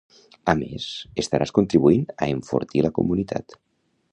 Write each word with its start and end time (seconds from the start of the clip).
A 0.53 0.53
més 0.61 0.87
estaràs 1.23 1.53
contribuint 1.57 2.09
a 2.15 2.31
enfortir 2.39 2.85
la 2.87 2.93
comunitat 2.99 3.61